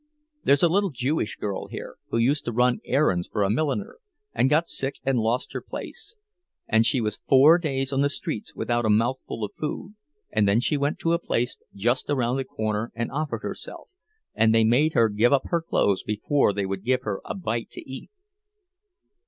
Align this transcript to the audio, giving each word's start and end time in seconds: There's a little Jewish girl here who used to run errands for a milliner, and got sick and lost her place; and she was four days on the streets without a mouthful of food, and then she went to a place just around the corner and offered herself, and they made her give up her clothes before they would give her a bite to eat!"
There's 0.43 0.63
a 0.63 0.67
little 0.67 0.89
Jewish 0.89 1.35
girl 1.35 1.67
here 1.67 1.97
who 2.09 2.17
used 2.17 2.43
to 2.45 2.51
run 2.51 2.79
errands 2.85 3.27
for 3.27 3.43
a 3.43 3.51
milliner, 3.51 3.99
and 4.33 4.49
got 4.49 4.65
sick 4.67 4.95
and 5.03 5.19
lost 5.19 5.53
her 5.53 5.61
place; 5.61 6.15
and 6.67 6.83
she 6.87 6.99
was 6.99 7.19
four 7.29 7.59
days 7.59 7.93
on 7.93 8.01
the 8.01 8.09
streets 8.09 8.55
without 8.55 8.83
a 8.83 8.89
mouthful 8.89 9.43
of 9.43 9.51
food, 9.59 9.93
and 10.31 10.47
then 10.47 10.59
she 10.59 10.75
went 10.75 10.97
to 11.01 11.13
a 11.13 11.19
place 11.19 11.55
just 11.75 12.09
around 12.09 12.37
the 12.37 12.43
corner 12.45 12.91
and 12.95 13.11
offered 13.11 13.43
herself, 13.43 13.89
and 14.33 14.55
they 14.55 14.63
made 14.63 14.93
her 14.95 15.07
give 15.07 15.31
up 15.31 15.43
her 15.49 15.61
clothes 15.61 16.01
before 16.01 16.51
they 16.51 16.65
would 16.65 16.83
give 16.83 17.03
her 17.03 17.21
a 17.23 17.35
bite 17.35 17.69
to 17.69 17.87
eat!" 17.87 18.09